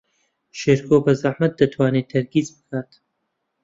شێرکۆ 0.59 0.97
بەزەحمەت 1.05 1.53
دەتوانێت 1.59 2.07
تەرکیز 2.13 2.47
بکات. 2.55 2.91